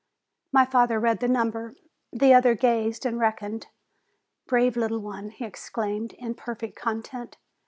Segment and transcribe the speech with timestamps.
[0.51, 1.75] My father read the number.
[2.11, 3.67] The other gazed and reckoned.
[4.47, 7.37] "Brave little one!" he exclaimed, in per fect content.